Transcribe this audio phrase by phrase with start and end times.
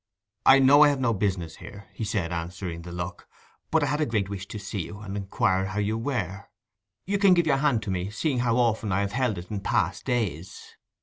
[0.47, 3.27] 'I know I have no business here,' he said, answering the look.
[3.69, 6.45] 'But I had a great wish to see you, and inquire how you were.
[7.05, 9.59] You can give your hand to me, seeing how often I have held it in
[9.59, 10.75] past days?